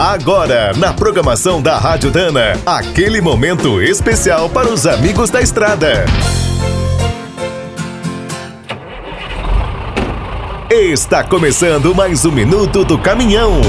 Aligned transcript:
Agora, 0.00 0.72
na 0.78 0.94
programação 0.94 1.60
da 1.60 1.76
Rádio 1.76 2.10
Dana, 2.10 2.58
aquele 2.64 3.20
momento 3.20 3.82
especial 3.82 4.48
para 4.48 4.66
os 4.66 4.86
amigos 4.86 5.28
da 5.28 5.42
estrada. 5.42 6.06
Está 10.70 11.22
começando 11.22 11.94
mais 11.94 12.24
um 12.24 12.32
minuto 12.32 12.82
do 12.82 12.98
caminhão. 12.98 13.60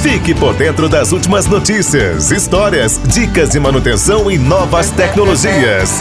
Fique 0.00 0.32
por 0.32 0.54
dentro 0.54 0.88
das 0.88 1.10
últimas 1.10 1.44
notícias, 1.48 2.30
histórias, 2.30 3.00
dicas 3.12 3.50
de 3.50 3.58
manutenção 3.58 4.30
e 4.30 4.38
novas 4.38 4.92
tecnologias. 4.92 6.00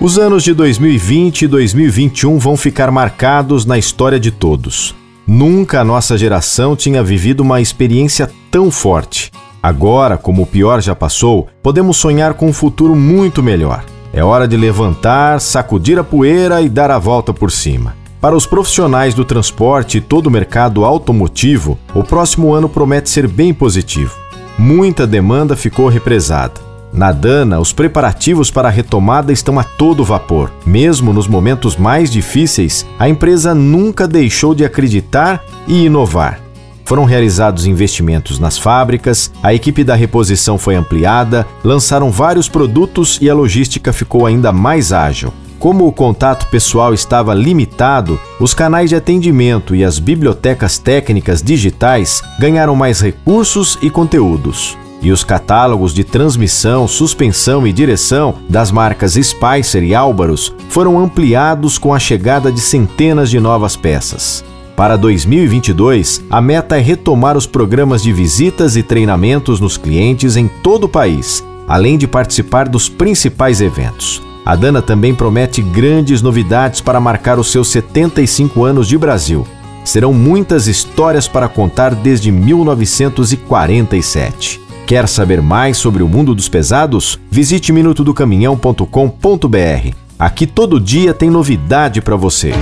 Os 0.00 0.20
anos 0.20 0.44
de 0.44 0.54
2020 0.54 1.42
e 1.42 1.48
2021 1.48 2.38
vão 2.38 2.56
ficar 2.56 2.92
marcados 2.92 3.66
na 3.66 3.76
história 3.76 4.20
de 4.20 4.30
todos. 4.30 4.94
Nunca 5.26 5.80
a 5.80 5.84
nossa 5.84 6.18
geração 6.18 6.76
tinha 6.76 7.02
vivido 7.02 7.40
uma 7.40 7.60
experiência 7.60 8.30
tão 8.50 8.70
forte. 8.70 9.32
Agora, 9.62 10.18
como 10.18 10.42
o 10.42 10.46
pior 10.46 10.82
já 10.82 10.94
passou, 10.94 11.48
podemos 11.62 11.96
sonhar 11.96 12.34
com 12.34 12.48
um 12.48 12.52
futuro 12.52 12.94
muito 12.94 13.42
melhor. 13.42 13.82
É 14.12 14.22
hora 14.22 14.46
de 14.46 14.56
levantar, 14.56 15.40
sacudir 15.40 15.98
a 15.98 16.04
poeira 16.04 16.60
e 16.60 16.68
dar 16.68 16.90
a 16.90 16.98
volta 16.98 17.32
por 17.32 17.50
cima. 17.50 17.96
Para 18.20 18.36
os 18.36 18.46
profissionais 18.46 19.14
do 19.14 19.24
transporte 19.24 19.98
e 19.98 20.00
todo 20.00 20.26
o 20.26 20.30
mercado 20.30 20.84
automotivo, 20.84 21.78
o 21.94 22.04
próximo 22.04 22.52
ano 22.52 22.68
promete 22.68 23.08
ser 23.08 23.26
bem 23.26 23.52
positivo. 23.52 24.14
Muita 24.58 25.06
demanda 25.06 25.56
ficou 25.56 25.88
represada. 25.88 26.63
Na 26.94 27.10
Dana, 27.10 27.58
os 27.58 27.72
preparativos 27.72 28.52
para 28.52 28.68
a 28.68 28.70
retomada 28.70 29.32
estão 29.32 29.58
a 29.58 29.64
todo 29.64 30.04
vapor. 30.04 30.52
Mesmo 30.64 31.12
nos 31.12 31.26
momentos 31.26 31.76
mais 31.76 32.08
difíceis, 32.08 32.86
a 32.96 33.08
empresa 33.08 33.52
nunca 33.52 34.06
deixou 34.06 34.54
de 34.54 34.64
acreditar 34.64 35.42
e 35.66 35.86
inovar. 35.86 36.38
Foram 36.84 37.04
realizados 37.04 37.66
investimentos 37.66 38.38
nas 38.38 38.56
fábricas, 38.56 39.32
a 39.42 39.52
equipe 39.52 39.82
da 39.82 39.96
reposição 39.96 40.56
foi 40.56 40.76
ampliada, 40.76 41.44
lançaram 41.64 42.12
vários 42.12 42.48
produtos 42.48 43.18
e 43.20 43.28
a 43.28 43.34
logística 43.34 43.92
ficou 43.92 44.24
ainda 44.24 44.52
mais 44.52 44.92
ágil. 44.92 45.32
Como 45.64 45.86
o 45.86 45.92
contato 45.92 46.46
pessoal 46.50 46.92
estava 46.92 47.32
limitado, 47.32 48.20
os 48.38 48.52
canais 48.52 48.90
de 48.90 48.96
atendimento 48.96 49.74
e 49.74 49.82
as 49.82 49.98
bibliotecas 49.98 50.76
técnicas 50.76 51.42
digitais 51.42 52.22
ganharam 52.38 52.76
mais 52.76 53.00
recursos 53.00 53.78
e 53.80 53.88
conteúdos 53.88 54.76
e 55.00 55.10
os 55.10 55.24
catálogos 55.24 55.94
de 55.94 56.04
transmissão, 56.04 56.86
suspensão 56.86 57.66
e 57.66 57.72
direção 57.72 58.34
das 58.46 58.70
marcas 58.70 59.14
Spicer 59.14 59.82
e 59.82 59.94
Álvaros 59.94 60.54
foram 60.68 60.98
ampliados 60.98 61.78
com 61.78 61.94
a 61.94 61.98
chegada 61.98 62.52
de 62.52 62.60
centenas 62.60 63.30
de 63.30 63.40
novas 63.40 63.74
peças. 63.74 64.44
Para 64.76 64.98
2022, 64.98 66.24
a 66.28 66.42
meta 66.42 66.76
é 66.76 66.80
retomar 66.82 67.38
os 67.38 67.46
programas 67.46 68.02
de 68.02 68.12
visitas 68.12 68.76
e 68.76 68.82
treinamentos 68.82 69.60
nos 69.60 69.78
clientes 69.78 70.36
em 70.36 70.46
todo 70.46 70.84
o 70.84 70.90
país, 70.90 71.42
além 71.66 71.96
de 71.96 72.06
participar 72.06 72.68
dos 72.68 72.86
principais 72.86 73.62
eventos. 73.62 74.33
A 74.44 74.54
Dana 74.54 74.82
também 74.82 75.14
promete 75.14 75.62
grandes 75.62 76.20
novidades 76.20 76.82
para 76.82 77.00
marcar 77.00 77.38
os 77.38 77.50
seus 77.50 77.68
75 77.68 78.62
anos 78.62 78.86
de 78.86 78.98
Brasil. 78.98 79.46
Serão 79.84 80.12
muitas 80.12 80.66
histórias 80.66 81.26
para 81.26 81.48
contar 81.48 81.94
desde 81.94 82.30
1947. 82.30 84.60
Quer 84.86 85.08
saber 85.08 85.40
mais 85.40 85.78
sobre 85.78 86.02
o 86.02 86.08
mundo 86.08 86.34
dos 86.34 86.46
pesados? 86.48 87.18
Visite 87.30 87.72
minutodocaminhão.com.br. 87.72 89.94
Aqui 90.18 90.46
todo 90.46 90.80
dia 90.80 91.14
tem 91.14 91.30
novidade 91.30 92.02
para 92.02 92.16
você. 92.16 92.52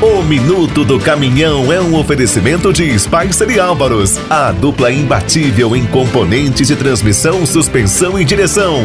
O 0.00 0.22
Minuto 0.22 0.84
do 0.84 1.00
Caminhão 1.00 1.72
é 1.72 1.80
um 1.80 1.98
oferecimento 1.98 2.72
de 2.72 2.96
Spicer 2.98 3.50
e 3.50 3.58
Álvaros, 3.58 4.20
a 4.28 4.52
dupla 4.52 4.92
imbatível 4.92 5.74
em 5.74 5.86
componentes 5.86 6.68
de 6.68 6.76
transmissão, 6.76 7.46
suspensão 7.46 8.18
e 8.18 8.24
direção. 8.24 8.84